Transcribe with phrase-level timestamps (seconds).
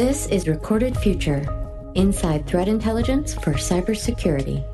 [0.00, 1.46] This is Recorded Future
[1.94, 4.64] Inside Threat Intelligence for Cybersecurity.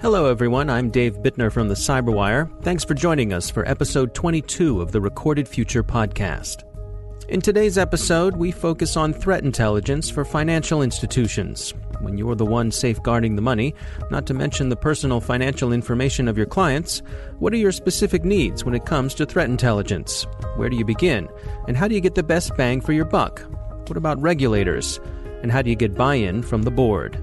[0.00, 0.70] Hello, everyone.
[0.70, 2.48] I'm Dave Bittner from the Cyberwire.
[2.62, 6.62] Thanks for joining us for episode 22 of the Recorded Future podcast.
[7.28, 11.74] In today's episode, we focus on threat intelligence for financial institutions.
[12.00, 13.74] When you're the one safeguarding the money,
[14.10, 17.02] not to mention the personal financial information of your clients,
[17.38, 20.26] what are your specific needs when it comes to threat intelligence?
[20.56, 21.28] Where do you begin?
[21.68, 23.40] And how do you get the best bang for your buck?
[23.86, 24.98] What about regulators?
[25.42, 27.22] And how do you get buy in from the board?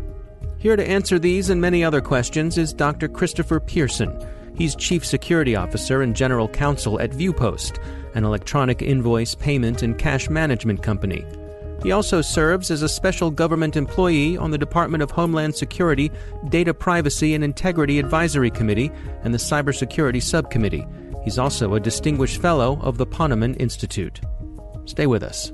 [0.60, 3.08] Here to answer these and many other questions is Dr.
[3.08, 4.16] Christopher Pierson.
[4.56, 7.80] He's Chief Security Officer and General Counsel at Viewpost,
[8.16, 11.24] an electronic invoice payment and cash management company.
[11.84, 16.12] He also serves as a special government employee on the Department of Homeland Security
[16.50, 18.92] Data Privacy and Integrity Advisory Committee
[19.24, 20.86] and the Cybersecurity Subcommittee.
[21.24, 24.22] He's also a distinguished fellow of the Ponemon Institute.
[24.86, 25.52] Stay with us.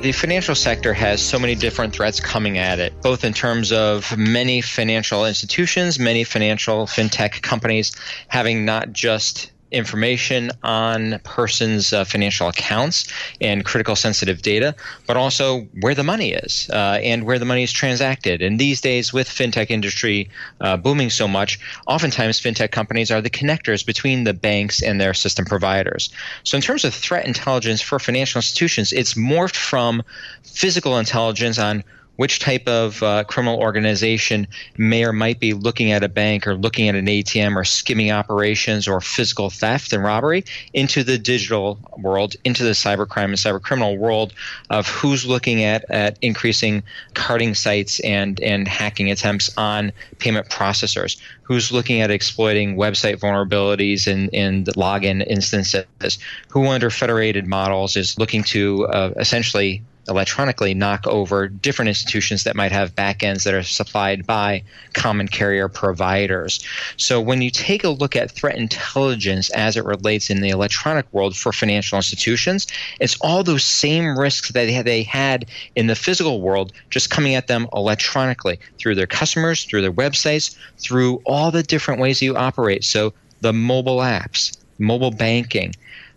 [0.00, 4.16] The financial sector has so many different threats coming at it, both in terms of
[4.16, 7.92] many financial institutions, many financial fintech companies
[8.26, 14.74] having not just information on persons' uh, financial accounts and critical sensitive data,
[15.06, 18.42] but also where the money is uh, and where the money is transacted.
[18.42, 20.28] And these days, with fintech industry
[20.60, 25.14] uh, booming so much, oftentimes fintech companies are the connectors between the banks and their
[25.14, 26.10] system providers.
[26.44, 30.02] So, in terms of threat intelligence for financial institutions, it's morphed from
[30.42, 31.84] physical intelligence on
[32.20, 36.54] which type of uh, criminal organization may or might be looking at a bank or
[36.54, 41.78] looking at an ATM or skimming operations or physical theft and robbery into the digital
[41.96, 44.34] world, into the cybercrime and cybercriminal world
[44.68, 46.82] of who's looking at, at increasing
[47.14, 54.06] carding sites and, and hacking attempts on payment processors, who's looking at exploiting website vulnerabilities
[54.06, 56.18] and, and login instances,
[56.50, 62.56] who under federated models is looking to uh, essentially electronically knock over different institutions that
[62.56, 64.62] might have backends that are supplied by
[64.92, 66.62] common carrier providers.
[66.96, 71.10] So when you take a look at threat intelligence as it relates in the electronic
[71.12, 72.66] world for financial institutions,
[73.00, 77.46] it's all those same risks that they had in the physical world just coming at
[77.46, 82.84] them electronically through their customers, through their websites, through all the different ways you operate.
[82.84, 85.74] So the mobile apps, mobile banking,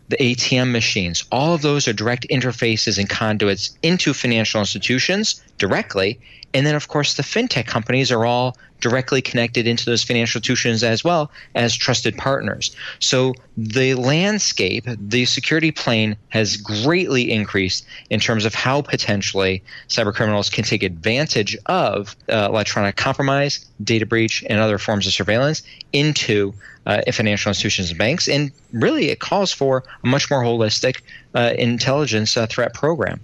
[0.09, 6.19] the ATM machines, all of those are direct interfaces and conduits into financial institutions directly.
[6.53, 10.83] And then, of course, the fintech companies are all directly connected into those financial institutions
[10.83, 12.75] as well as trusted partners.
[12.99, 20.51] So the landscape, the security plane has greatly increased in terms of how potentially cybercriminals
[20.51, 25.63] can take advantage of uh, electronic compromise, data breach, and other forms of surveillance
[25.93, 26.53] into
[26.85, 28.27] uh, financial institutions and banks.
[28.27, 31.01] And really, it calls for a much more holistic
[31.35, 33.19] uh, intelligence uh, threat program.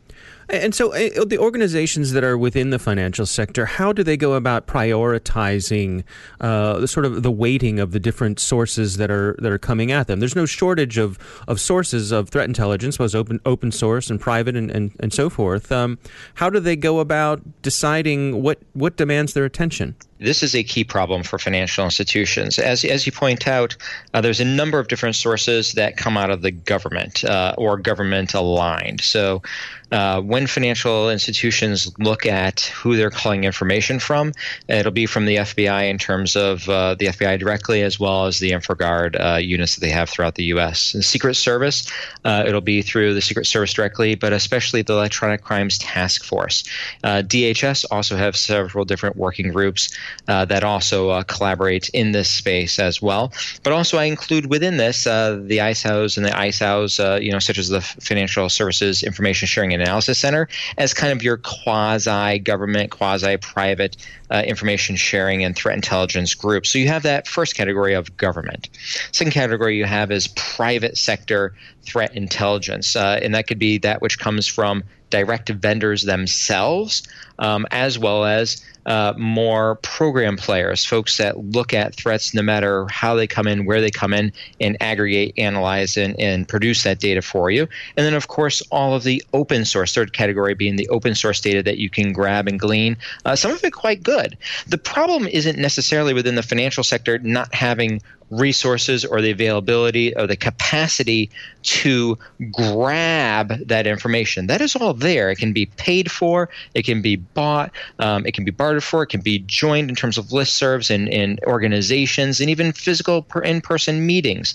[0.50, 4.34] And so, uh, the organizations that are within the financial sector, how do they go
[4.34, 6.04] about prioritizing
[6.42, 9.92] uh, the sort of the weighting of the different sources that are that are coming
[9.92, 10.20] at them?
[10.20, 14.56] There's no shortage of, of sources of threat intelligence, both open open source and private,
[14.56, 15.72] and, and, and so forth.
[15.72, 16.00] Um,
[16.34, 19.96] how do they go about deciding what what demands their attention?
[20.20, 22.60] this is a key problem for financial institutions.
[22.60, 23.76] As, as you point out,
[24.14, 27.78] uh, there's a number of different sources that come out of the government uh, or
[27.78, 29.02] government aligned.
[29.02, 29.42] So
[29.92, 34.34] uh, when financial institutions look at who they're calling information from,
[34.68, 38.40] it'll be from the FBI in terms of uh, the FBI directly, as well as
[38.40, 40.94] the InfraGard uh, units that they have throughout the U.S.
[40.94, 41.90] The Secret Service,
[42.26, 46.64] uh, it'll be through the Secret Service directly, but especially the Electronic Crimes Task Force.
[47.04, 49.90] DHS also have several different working groups
[50.28, 53.32] uh, that also uh, collaborate in this space as well.
[53.64, 57.40] But also, I include within this uh, the ISOs and the ISOs, uh, you know,
[57.40, 60.48] such as the Financial Services Information Sharing and Analysis Center,
[60.78, 63.98] as kind of your quasi government, quasi private
[64.32, 66.66] uh, information sharing and threat intelligence group.
[66.66, 68.70] So you have that first category of government.
[69.12, 71.54] Second category you have is private sector
[71.84, 77.02] threat intelligence, uh, and that could be that which comes from direct vendors themselves,
[77.40, 82.88] um, as well as uh, more program players, folks that look at threats no matter
[82.90, 87.00] how they come in, where they come in, and aggregate, analyze, and, and produce that
[87.00, 87.68] data for you.
[87.98, 91.40] And then, of course, all of the open source, third category being the open source
[91.40, 94.19] data that you can grab and glean, uh, some of it quite good.
[94.68, 100.28] The problem isn't necessarily within the financial sector not having resources or the availability or
[100.28, 101.30] the capacity
[101.64, 102.18] to
[102.52, 104.48] grab that information.
[104.48, 105.32] That is all there.
[105.32, 109.04] It can be paid for, it can be bought, um, it can be bartered for,
[109.04, 113.62] it can be joined in terms of listservs and, and organizations and even physical in
[113.62, 114.54] person meetings.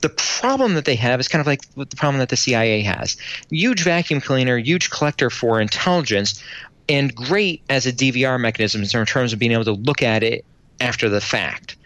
[0.00, 3.16] The problem that they have is kind of like the problem that the CIA has
[3.50, 6.42] huge vacuum cleaner, huge collector for intelligence,
[6.88, 10.44] and great as a DVR mechanism in terms of being able to look at it
[10.80, 11.76] after the fact.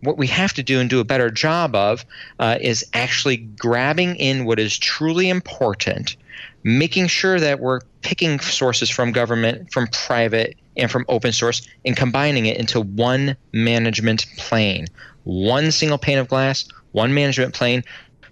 [0.00, 2.04] What we have to do and do a better job of
[2.38, 6.16] uh, is actually grabbing in what is truly important,
[6.64, 11.96] making sure that we're picking sources from government, from private, and from open source, and
[11.96, 14.86] combining it into one management plane,
[15.24, 17.84] one single pane of glass, one management plane,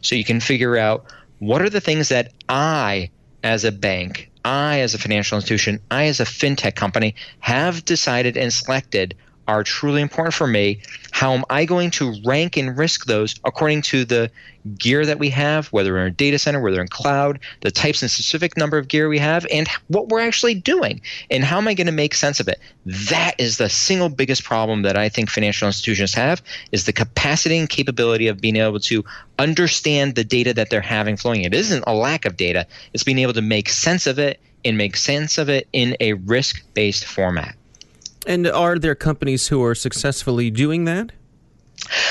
[0.03, 1.05] so you can figure out
[1.39, 3.11] what are the things that I,
[3.45, 8.37] as a bank, I, as a financial institution, I, as a fintech company, have decided
[8.37, 9.15] and selected
[9.51, 10.81] are truly important for me.
[11.11, 14.31] How am I going to rank and risk those according to the
[14.79, 18.11] gear that we have, whether in a data center, whether in cloud, the types and
[18.11, 21.01] specific number of gear we have, and what we're actually doing,
[21.31, 22.61] and how am I going to make sense of it?
[22.87, 27.59] That is the single biggest problem that I think financial institutions have is the capacity
[27.59, 29.05] and capability of being able to
[29.39, 31.43] understand the data that they're having flowing.
[31.43, 34.79] It isn't a lack of data; it's being able to make sense of it and
[34.79, 37.57] make sense of it in a risk-based format.
[38.27, 41.13] And are there companies who are successfully doing that?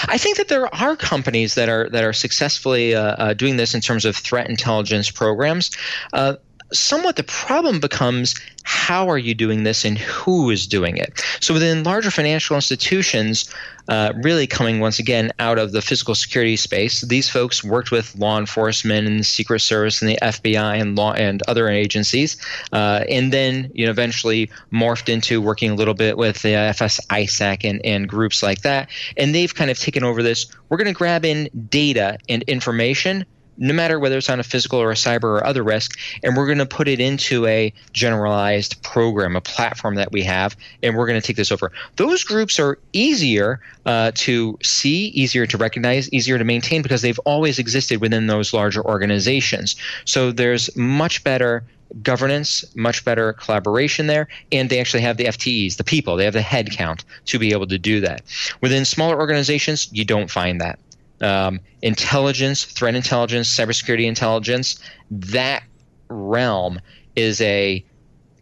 [0.07, 3.75] I think that there are companies that are that are successfully uh, uh, doing this
[3.75, 5.71] in terms of threat intelligence programs.
[6.11, 6.35] Uh,
[6.71, 11.21] somewhat the problem becomes how are you doing this and who is doing it?
[11.39, 13.51] So within larger financial institutions,
[13.87, 18.15] uh, really coming once again out of the physical security space, these folks worked with
[18.15, 22.37] law enforcement and the Secret Service and the FBI and law and other agencies,
[22.71, 26.99] uh, and then you know eventually morphed into working a little bit with the FS
[27.07, 28.89] ISAC and, and groups like that.
[29.17, 30.45] And they've kind of taken over this.
[30.69, 33.25] We're going to grab in data and information
[33.59, 36.45] no matter whether it's on a physical or a cyber or other risk, and we're
[36.45, 41.05] going to put it into a generalized program, a platform that we have, and we're
[41.05, 41.71] going to take this over.
[41.97, 47.19] Those groups are easier uh, to see, easier to recognize, easier to maintain because they've
[47.19, 49.75] always existed within those larger organizations.
[50.05, 51.63] So there's much better
[52.03, 56.33] governance, much better collaboration there, and they actually have the FTEs, the people, they have
[56.33, 58.21] the head count to be able to do that.
[58.61, 60.79] Within smaller organizations, you don't find that
[61.21, 64.79] um, intelligence, threat intelligence, cybersecurity intelligence,
[65.11, 65.63] that
[66.09, 66.79] realm
[67.15, 67.83] is a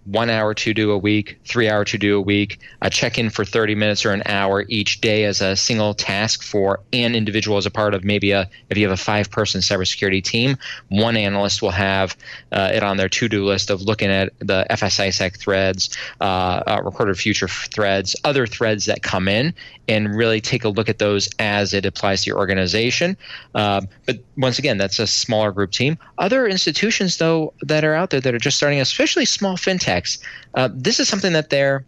[0.07, 3.29] one hour to do a week, three hour to do a week, a check in
[3.29, 7.57] for 30 minutes or an hour each day as a single task for an individual
[7.57, 10.57] as a part of maybe a, if you have a five person cybersecurity team,
[10.87, 12.15] one analyst will have
[12.53, 15.89] uh, it on their to do list of looking at the FSISAC threads,
[16.21, 19.53] uh, uh, recorded future threads, other threads that come in,
[19.89, 23.17] and really take a look at those as it applies to your organization.
[23.53, 25.97] Um, but once again, that's a smaller group team.
[26.17, 30.19] Other institutions, though, that are out there that are just starting, especially small fintechs,
[30.53, 31.83] uh, this is something that they're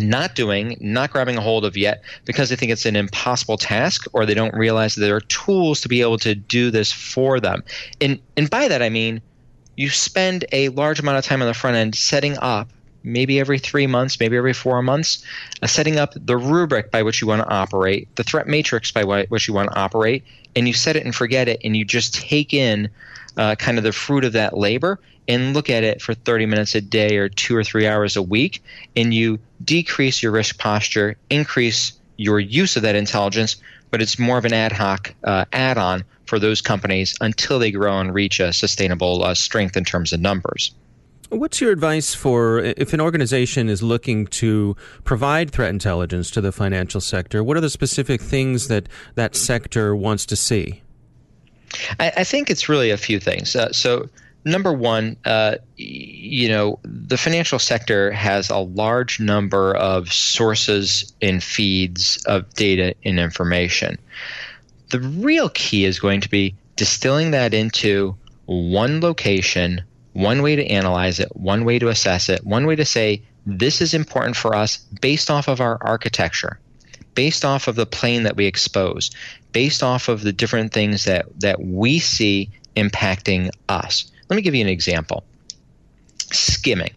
[0.00, 4.06] not doing, not grabbing a hold of yet because they think it's an impossible task
[4.12, 7.38] or they don't realize that there are tools to be able to do this for
[7.38, 7.62] them.
[8.00, 9.20] And and by that I mean
[9.76, 12.68] you spend a large amount of time on the front end setting up
[13.04, 15.24] maybe every three months, maybe every four months,
[15.62, 19.04] uh, setting up the rubric by which you want to operate, the threat matrix by
[19.04, 22.14] which you want to operate, and you set it and forget it, and you just
[22.14, 22.88] take in
[23.36, 26.74] uh, kind of the fruit of that labor and look at it for 30 minutes
[26.74, 28.62] a day or two or three hours a week,
[28.96, 33.56] and you decrease your risk posture, increase your use of that intelligence,
[33.90, 37.70] but it's more of an ad hoc uh, add on for those companies until they
[37.70, 40.72] grow and reach a sustainable uh, strength in terms of numbers.
[41.32, 46.52] What's your advice for if an organization is looking to provide threat intelligence to the
[46.52, 47.42] financial sector?
[47.42, 50.82] What are the specific things that that sector wants to see?
[51.98, 53.56] I, I think it's really a few things.
[53.56, 54.10] Uh, so,
[54.44, 61.42] number one, uh, you know, the financial sector has a large number of sources and
[61.42, 63.98] feeds of data and information.
[64.90, 70.66] The real key is going to be distilling that into one location one way to
[70.66, 74.54] analyze it, one way to assess it, one way to say this is important for
[74.54, 76.58] us based off of our architecture,
[77.14, 79.10] based off of the plane that we expose,
[79.52, 84.10] based off of the different things that, that we see impacting us.
[84.28, 85.24] Let me give you an example
[86.30, 86.92] skimming.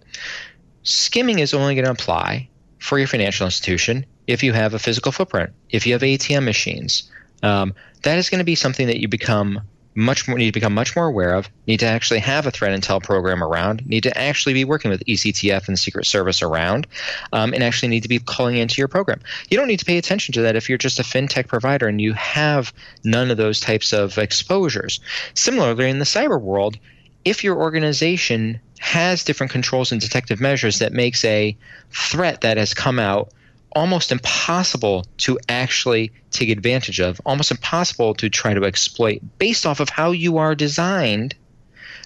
[0.84, 2.48] Skimming is only going to apply
[2.80, 7.12] for your financial institution if you have a physical footprint, if you have ATM machines.
[7.44, 9.62] Um, that is going to be something that you become
[9.96, 12.78] much more need to become much more aware of, need to actually have a threat
[12.78, 16.86] intel program around, need to actually be working with ECTF and Secret Service around,
[17.32, 19.22] um, and actually need to be calling into your program.
[19.50, 22.02] You don't need to pay attention to that if you're just a fintech provider and
[22.02, 22.74] you have
[23.04, 25.00] none of those types of exposures.
[25.34, 26.78] Similarly, in the cyber world,
[27.24, 31.58] if your organization has different controls and detective measures that makes a
[31.90, 33.32] threat that has come out
[33.76, 39.80] almost impossible to actually take advantage of, almost impossible to try to exploit based off
[39.80, 41.36] of how you are designed,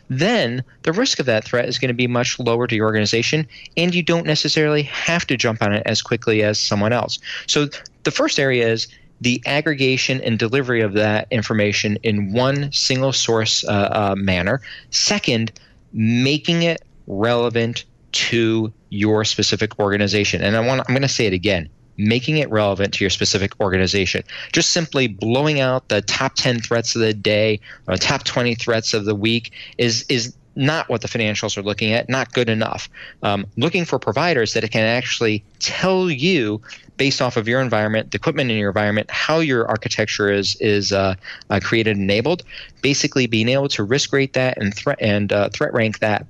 [0.10, 3.48] then the risk of that threat is going to be much lower to your organization,
[3.78, 7.20] and you don't necessarily have to jump on it as quickly as someone else.
[7.46, 7.68] So
[8.04, 8.88] the first area is
[9.22, 14.62] the aggregation and delivery of that information in one single source uh, uh, manner.
[14.90, 15.52] Second,
[15.94, 20.42] making it relevant to your specific organization.
[20.42, 21.70] And I want I'm going to say it again
[22.00, 24.24] making it relevant to your specific organization.
[24.54, 28.94] Just simply blowing out the top 10 threats of the day or top 20 threats
[28.94, 32.90] of the week is is not what the financials are looking at, not good enough.
[33.24, 36.62] Um, looking for providers that can actually tell you,
[36.98, 40.92] based off of your environment, the equipment in your environment, how your architecture is is
[40.92, 41.16] uh,
[41.50, 42.44] uh, created, enabled.
[42.82, 46.26] Basically, being able to risk rate that and threat and uh, threat rank that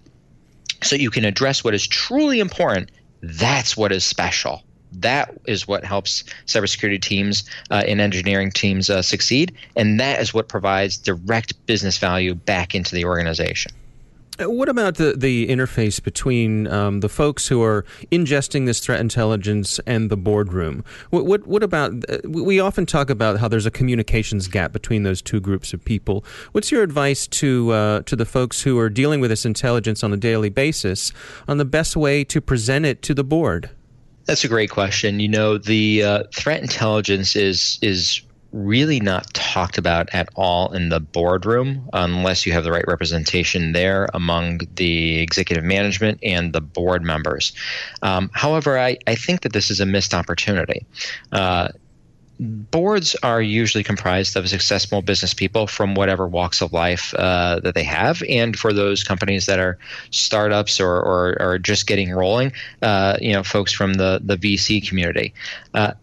[0.81, 2.91] so you can address what is truly important.
[3.21, 4.63] That's what is special.
[4.91, 10.33] That is what helps cybersecurity teams uh, and engineering teams uh, succeed, and that is
[10.33, 13.71] what provides direct business value back into the organization.
[14.39, 18.99] Uh, what about the, the interface between um, the folks who are ingesting this threat
[18.99, 20.83] intelligence and the boardroom?
[21.09, 25.03] What, what, what about, uh, we often talk about how there's a communications gap between
[25.03, 26.23] those two groups of people.
[26.53, 30.13] What's your advice to, uh, to the folks who are dealing with this intelligence on
[30.13, 31.11] a daily basis
[31.47, 33.69] on the best way to present it to the board?
[34.25, 35.19] That's a great question.
[35.19, 40.89] You know, the uh, threat intelligence is is really not talked about at all in
[40.89, 46.61] the boardroom unless you have the right representation there among the executive management and the
[46.61, 47.53] board members.
[48.01, 50.85] Um, however, I, I think that this is a missed opportunity.
[51.31, 51.69] Uh,
[52.39, 57.75] boards are usually comprised of successful business people from whatever walks of life uh, that
[57.75, 58.23] they have.
[58.29, 59.77] And for those companies that are
[60.11, 64.87] startups or, or, or just getting rolling, uh, you know, folks from the, the VC
[64.87, 65.33] community.
[65.73, 65.93] Uh,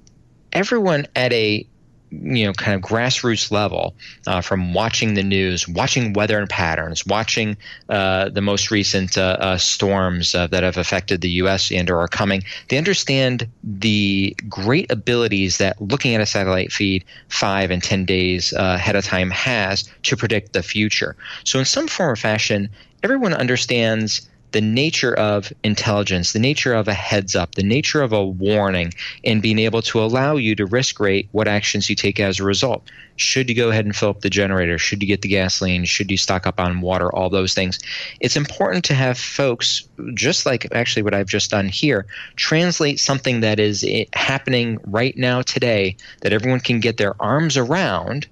[0.52, 1.66] everyone at a
[2.10, 3.94] you know kind of grassroots level
[4.26, 7.56] uh, from watching the news watching weather and patterns watching
[7.88, 11.98] uh, the most recent uh, uh storms uh, that have affected the us and or
[11.98, 17.82] are coming they understand the great abilities that looking at a satellite feed five and
[17.82, 21.16] ten days uh, ahead of time has to predict the future.
[21.44, 22.68] So in some form or fashion
[23.02, 28.12] everyone understands the nature of intelligence, the nature of a heads up, the nature of
[28.12, 28.92] a warning,
[29.24, 32.44] and being able to allow you to risk rate what actions you take as a
[32.44, 32.88] result.
[33.16, 34.78] Should you go ahead and fill up the generator?
[34.78, 35.84] Should you get the gasoline?
[35.84, 37.12] Should you stock up on water?
[37.14, 37.78] All those things.
[38.20, 43.40] It's important to have folks, just like actually what I've just done here, translate something
[43.40, 48.26] that is happening right now today that everyone can get their arms around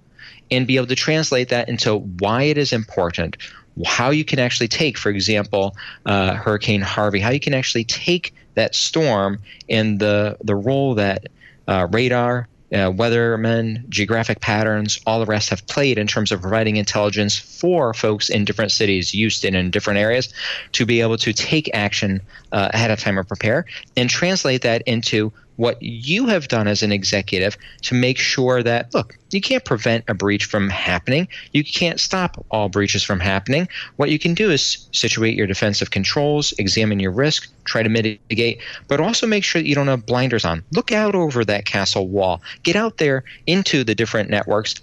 [0.50, 3.37] and be able to translate that into why it is important
[3.84, 5.76] how you can actually take, for example,
[6.06, 9.38] uh, Hurricane Harvey, how you can actually take that storm
[9.68, 11.26] and the the role that
[11.66, 16.76] uh, radar, uh, weathermen, geographic patterns, all the rest have played in terms of providing
[16.76, 20.32] intelligence for folks in different cities, Houston, in different areas,
[20.72, 22.20] to be able to take action
[22.52, 23.64] uh, ahead of time or prepare,
[23.96, 28.92] and translate that into what you have done as an executive to make sure that
[28.94, 31.26] look you can't prevent a breach from happening.
[31.52, 33.68] You can't stop all breaches from happening.
[33.96, 38.61] What you can do is situate your defensive controls examine your risk try to mitigate
[38.88, 40.62] but also make sure that you don't have blinders on.
[40.73, 42.42] Look out over that castle wall.
[42.62, 44.75] Get out there into the different networks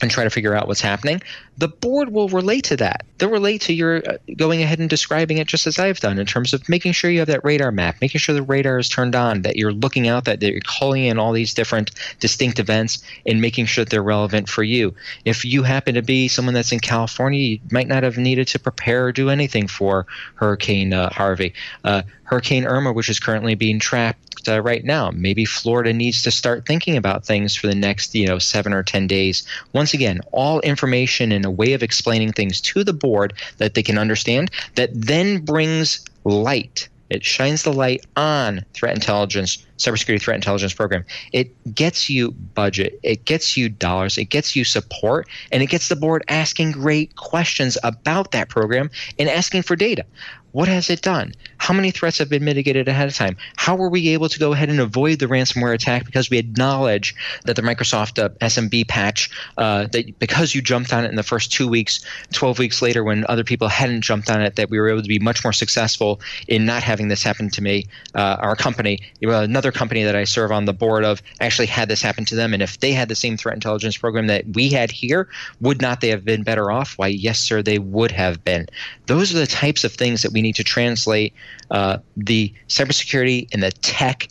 [0.00, 1.22] and try to figure out what's happening,
[1.56, 3.04] the board will relate to that.
[3.18, 6.26] They'll relate to your uh, going ahead and describing it just as I've done in
[6.26, 9.14] terms of making sure you have that radar map, making sure the radar is turned
[9.14, 13.40] on, that you're looking out, that you're calling in all these different distinct events and
[13.40, 14.94] making sure that they're relevant for you.
[15.24, 18.58] If you happen to be someone that's in California, you might not have needed to
[18.58, 21.54] prepare or do anything for Hurricane uh, Harvey.
[21.84, 25.10] Uh, Hurricane Irma, which is currently being tracked uh, right now.
[25.10, 28.82] Maybe Florida needs to start thinking about things for the next, you know, seven or
[28.82, 29.46] ten days.
[29.72, 33.82] Once again, all information and a way of explaining things to the board that they
[33.82, 36.88] can understand that then brings light.
[37.10, 41.04] It shines the light on threat intelligence, cybersecurity threat intelligence program.
[41.32, 45.88] It gets you budget, it gets you dollars, it gets you support, and it gets
[45.88, 50.04] the board asking great questions about that program and asking for data
[50.52, 51.34] What has it done?
[51.58, 53.36] How many threats have been mitigated ahead of time?
[53.56, 56.58] How were we able to go ahead and avoid the ransomware attack because we had
[56.58, 57.14] knowledge
[57.44, 61.22] that the Microsoft uh, SMB patch, uh, that because you jumped on it in the
[61.22, 64.78] first two weeks, 12 weeks later when other people hadn't jumped on it, that we
[64.78, 67.86] were able to be much more successful in not having this happen to me.
[68.14, 72.02] Uh, our company, another company that I serve on the board of, actually had this
[72.02, 72.54] happen to them.
[72.54, 75.28] And if they had the same threat intelligence program that we had here,
[75.60, 76.94] would not they have been better off?
[76.96, 78.66] Why, yes, sir, they would have been.
[79.06, 81.34] Those are the types of things that we need to translate
[81.70, 84.28] uh, the cybersecurity and the tech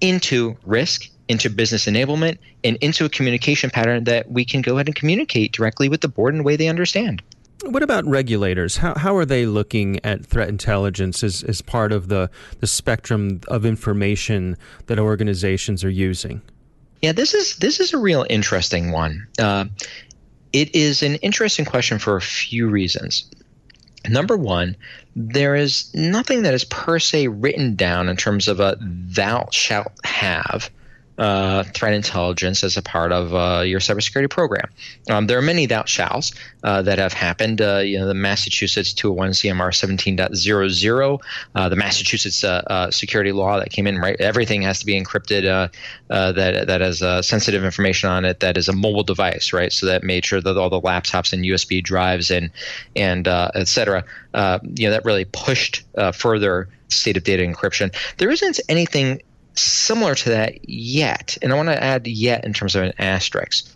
[0.00, 4.88] into risk, into business enablement, and into a communication pattern that we can go ahead
[4.88, 7.22] and communicate directly with the board in a way they understand.
[7.64, 8.76] What about regulators?
[8.78, 13.40] How, how are they looking at threat intelligence as, as part of the, the spectrum
[13.48, 16.42] of information that organizations are using?
[17.02, 19.26] Yeah, this is this is a real interesting one.
[19.38, 19.64] Uh,
[20.52, 23.28] it is an interesting question for a few reasons.
[24.08, 24.76] Number one,
[25.14, 29.92] there is nothing that is per se written down in terms of a thou shalt
[30.04, 30.70] have
[31.18, 34.68] uh, threat intelligence as a part of uh, your cybersecurity program.
[35.10, 36.32] Um, there are many thou shalls
[36.64, 37.60] uh, that have happened.
[37.60, 41.20] Uh, you know, the Massachusetts 201 CMR 17.00,
[41.54, 43.98] uh, the Massachusetts uh, security law that came in.
[43.98, 45.70] Right, everything has to be encrypted.
[46.08, 48.40] that that has sensitive information on it.
[48.40, 49.72] That is a mobile device, right?
[49.72, 52.50] So that made sure that all the laptops and USB drives and
[52.96, 54.04] and et cetera.
[54.34, 57.94] you know, that really pushed further state of data encryption.
[58.18, 59.22] There isn't anything
[59.54, 61.36] similar to that yet.
[61.42, 63.66] And I want to add yet in terms of an asterisk.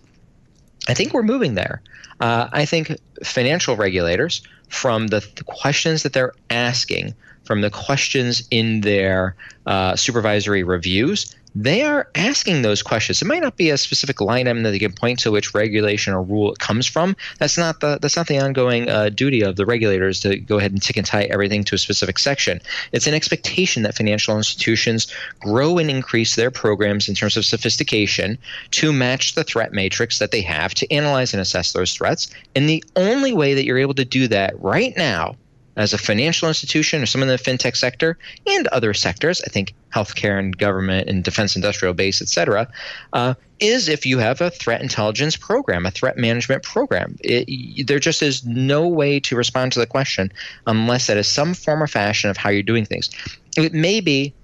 [0.89, 1.83] I think we're moving there.
[2.21, 7.15] Uh, I think financial regulators, from the, the, questions that they're asking,
[7.45, 13.23] from the questions in their uh, supervisory reviews, they are asking those questions.
[13.23, 16.13] It might not be a specific line item that they can point to which regulation
[16.13, 17.17] or rule it comes from.
[17.39, 20.73] That's not the that's not the ongoing uh, duty of the regulators to go ahead
[20.73, 22.61] and tick and tie everything to a specific section.
[22.93, 25.11] It's an expectation that financial institutions
[25.41, 28.37] grow and increase their programs in terms of sophistication
[28.73, 32.29] to match the threat matrix that they have to analyze and assess those threats.
[32.55, 35.37] And the only way that you're able to do that right now
[35.77, 39.75] as a financial institution or someone in the fintech sector and other sectors, I think
[39.95, 42.69] healthcare and government and defense industrial base, et cetera,
[43.13, 47.17] uh, is if you have a threat intelligence program, a threat management program.
[47.21, 50.33] It, there just is no way to respond to the question
[50.67, 53.11] unless that is some form or fashion of how you're doing things.
[53.57, 54.35] It may be,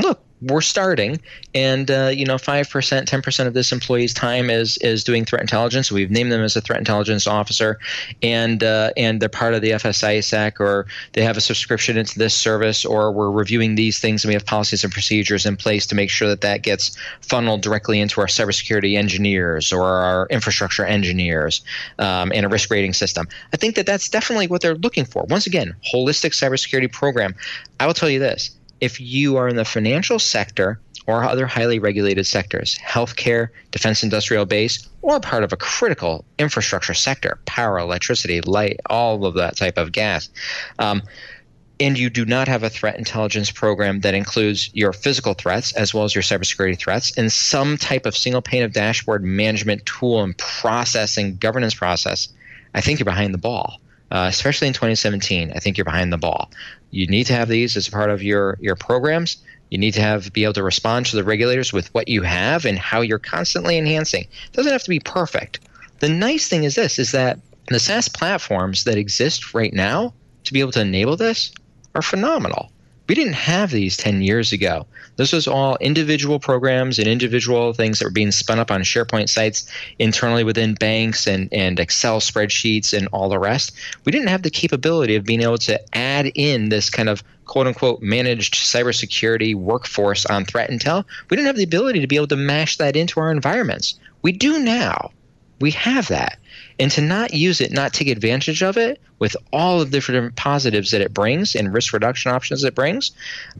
[0.00, 1.20] look, we're starting,
[1.54, 5.24] and uh, you know, five percent, ten percent of this employee's time is is doing
[5.24, 5.90] threat intelligence.
[5.90, 7.78] We've named them as a threat intelligence officer,
[8.22, 12.34] and uh, and they're part of the FS-ISAC, or they have a subscription into this
[12.34, 15.94] service, or we're reviewing these things, and we have policies and procedures in place to
[15.94, 21.62] make sure that that gets funneled directly into our cybersecurity engineers or our infrastructure engineers,
[21.98, 23.26] um, and a risk rating system.
[23.52, 25.24] I think that that's definitely what they're looking for.
[25.24, 27.34] Once again, holistic cybersecurity program.
[27.80, 31.78] I will tell you this if you are in the financial sector or other highly
[31.78, 38.42] regulated sectors, healthcare, defense industrial base, or part of a critical infrastructure sector, power, electricity,
[38.42, 40.28] light, all of that type of gas.
[40.78, 41.02] Um,
[41.80, 45.94] and you do not have a threat intelligence program that includes your physical threats as
[45.94, 50.22] well as your cybersecurity threats and some type of single pane of dashboard management tool
[50.22, 52.28] and processing governance process,
[52.74, 55.52] I think you're behind the ball uh, especially in 2017.
[55.54, 56.50] I think you're behind the ball.
[56.90, 59.38] You need to have these as part of your your programs.
[59.70, 62.64] You need to have be able to respond to the regulators with what you have
[62.64, 64.22] and how you're constantly enhancing.
[64.22, 65.60] It doesn't have to be perfect.
[66.00, 70.52] The nice thing is this: is that the SaaS platforms that exist right now to
[70.52, 71.52] be able to enable this
[71.94, 72.72] are phenomenal.
[73.08, 74.86] We didn't have these 10 years ago.
[75.16, 79.30] This was all individual programs and individual things that were being spun up on SharePoint
[79.30, 83.72] sites internally within banks and, and Excel spreadsheets and all the rest.
[84.04, 87.66] We didn't have the capability of being able to add in this kind of quote
[87.66, 91.04] unquote managed cybersecurity workforce on threat intel.
[91.30, 93.98] We didn't have the ability to be able to mash that into our environments.
[94.20, 95.12] We do now.
[95.60, 96.38] We have that
[96.78, 100.36] and to not use it, not take advantage of it with all of the different
[100.36, 103.10] positives that it brings and risk reduction options it brings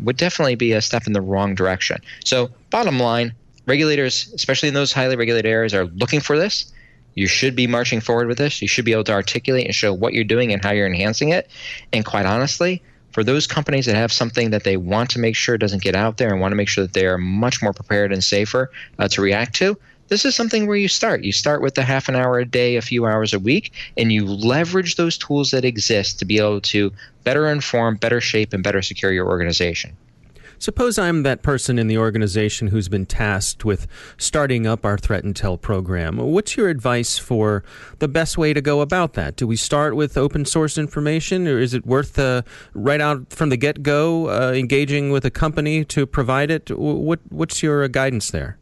[0.03, 1.99] would definitely be a step in the wrong direction.
[2.25, 3.35] So, bottom line,
[3.67, 6.73] regulators, especially in those highly regulated areas, are looking for this.
[7.15, 8.63] You should be marching forward with this.
[8.63, 11.31] You should be able to articulate and show what you're doing and how you're enhancing
[11.31, 11.51] it.
[11.93, 15.59] And quite honestly, for those companies that have something that they want to make sure
[15.59, 18.13] doesn't get out there and want to make sure that they are much more prepared
[18.13, 19.77] and safer uh, to react to,
[20.09, 21.23] this is something where you start.
[21.23, 24.13] You start with the half an hour a day, a few hours a week, and
[24.13, 26.93] you leverage those tools that exist to be able to
[27.25, 29.97] better inform, better shape, and better secure your organization.
[30.61, 35.23] Suppose I'm that person in the organization who's been tasked with starting up our Threat
[35.23, 36.17] Intel program.
[36.17, 37.63] What's your advice for
[38.01, 39.37] the best way to go about that?
[39.37, 42.43] Do we start with open source information, or is it worth uh,
[42.75, 46.77] right out from the get go uh, engaging with a company to provide it?
[46.77, 48.59] What, what's your guidance there?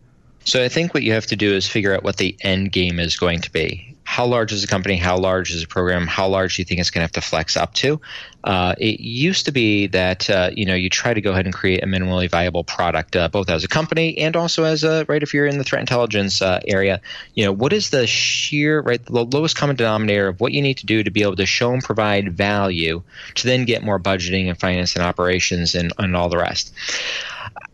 [0.47, 2.99] So I think what you have to do is figure out what the end game
[2.99, 4.97] is going to be how large is a company?
[4.97, 6.07] How large is a program?
[6.07, 8.01] How large do you think it's going to have to flex up to?
[8.45, 11.53] Uh, it used to be that uh, you know you try to go ahead and
[11.53, 15.25] create a minimally viable product, uh, both as a company and also as a right.
[15.25, 17.01] If you're in the threat intelligence uh, area,
[17.35, 20.79] you know what is the sheer right the lowest common denominator of what you need
[20.79, 23.03] to do to be able to show and provide value
[23.35, 26.73] to then get more budgeting and finance and operations and, and all the rest.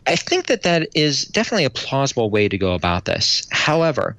[0.07, 3.47] I think that that is definitely a plausible way to go about this.
[3.51, 4.17] However,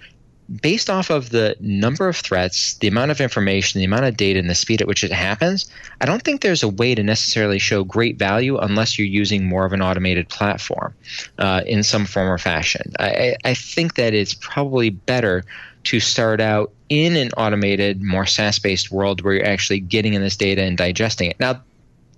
[0.62, 4.40] based off of the number of threats, the amount of information, the amount of data,
[4.40, 5.70] and the speed at which it happens,
[6.02, 9.66] I don't think there's a way to necessarily show great value unless you're using more
[9.66, 10.94] of an automated platform
[11.38, 12.94] uh, in some form or fashion.
[13.00, 15.44] I, I think that it's probably better
[15.86, 20.22] to start out in an automated, more SaaS based world where you're actually getting in
[20.22, 21.40] this data and digesting it.
[21.40, 21.62] Now,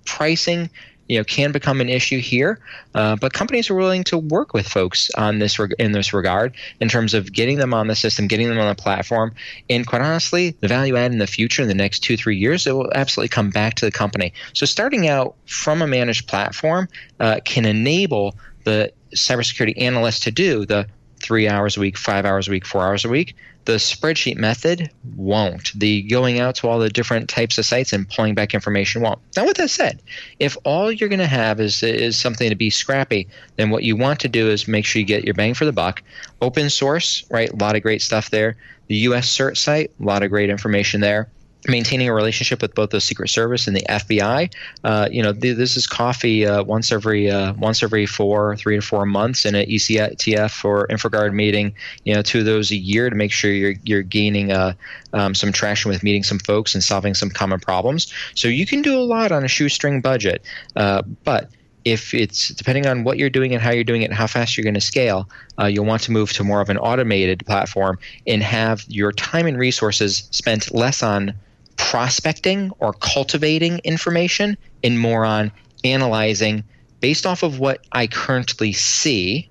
[0.05, 0.69] pricing
[1.07, 2.59] you know can become an issue here.
[2.93, 6.53] Uh, but companies are willing to work with folks on this reg- in this regard
[6.79, 9.33] in terms of getting them on the system, getting them on the platform,
[9.69, 12.65] and quite honestly, the value add in the future in the next two three years
[12.67, 14.33] it will absolutely come back to the company.
[14.53, 16.87] So starting out from a managed platform
[17.19, 20.87] uh, can enable the cybersecurity analyst to do the
[21.19, 23.35] three hours a week, five hours a week, four hours a week.
[23.65, 25.71] The spreadsheet method won't.
[25.73, 29.19] The going out to all the different types of sites and pulling back information won't.
[29.35, 30.01] Now, with that said,
[30.39, 33.95] if all you're going to have is is something to be scrappy, then what you
[33.95, 36.03] want to do is make sure you get your bang for the buck.
[36.41, 37.51] Open source, right?
[37.51, 38.55] A lot of great stuff there.
[38.87, 39.35] The U.S.
[39.35, 41.27] CERT site, a lot of great information there
[41.67, 44.53] maintaining a relationship with both the Secret Service and the FBI.
[44.83, 48.75] Uh, you know, th- this is coffee uh, once every uh, once every four, three
[48.75, 51.73] to four months, in an ECTF or InfraGard meeting.
[52.03, 54.73] You know, two of those a year to make sure you're you're gaining uh,
[55.13, 58.11] um, some traction with meeting some folks and solving some common problems.
[58.35, 60.43] So you can do a lot on a shoestring budget,
[60.75, 61.49] uh, but
[61.85, 64.57] if it's depending on what you're doing and how you're doing it and how fast
[64.57, 67.97] you're going to scale, uh, you'll want to move to more of an automated platform
[68.25, 71.33] and have your time and resources spent less on
[71.77, 75.51] prospecting or cultivating information and more on
[75.83, 76.63] analyzing
[76.99, 79.49] based off of what I currently see,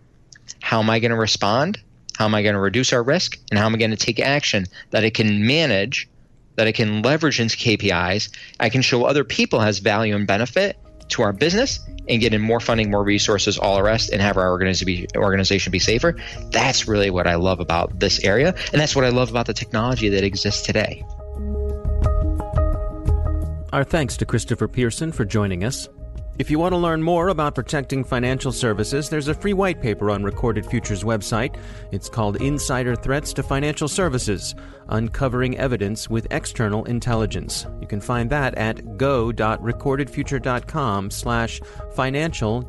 [0.60, 1.78] how am I going to respond?
[2.16, 3.38] How am I going to reduce our risk?
[3.50, 6.08] And how am I going to take action that I can manage,
[6.56, 8.30] that I can leverage into KPIs?
[8.60, 10.78] I can show other people has value and benefit
[11.10, 14.36] to our business and get in more funding, more resources, all the rest, and have
[14.36, 16.16] our organization be safer.
[16.50, 18.54] That's really what I love about this area.
[18.72, 21.04] And that's what I love about the technology that exists today.
[23.74, 25.88] Our thanks to Christopher Pierson for joining us.
[26.38, 30.12] If you want to learn more about protecting financial services, there's a free white paper
[30.12, 31.56] on Recorded Future's website.
[31.90, 34.54] It's called Insider Threats to Financial Services
[34.90, 37.66] Uncovering Evidence with External Intelligence.
[37.80, 41.60] You can find that at go.recordedfuture.com slash
[41.96, 42.62] financial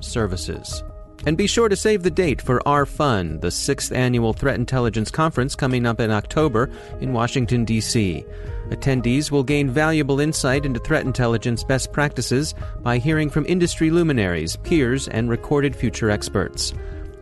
[0.00, 0.84] services.
[1.26, 5.54] And be sure to save the date for RFUN, the sixth annual Threat Intelligence Conference
[5.54, 8.24] coming up in October in Washington, D.C.
[8.70, 14.56] Attendees will gain valuable insight into threat intelligence best practices by hearing from industry luminaries,
[14.56, 16.72] peers, and recorded future experts.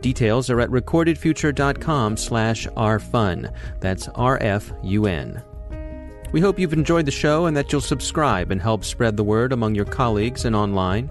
[0.00, 3.52] Details are at recordedfuture.com slash rfun.
[3.80, 5.42] That's R-F-U-N.
[6.30, 9.52] We hope you've enjoyed the show and that you'll subscribe and help spread the word
[9.52, 11.10] among your colleagues and online.